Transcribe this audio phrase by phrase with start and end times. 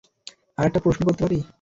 [0.57, 1.37] আরেকটা প্রশ্ন করতে পারি?